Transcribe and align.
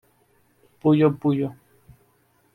Puyo 0.79 1.09
Puyo! 1.19 1.47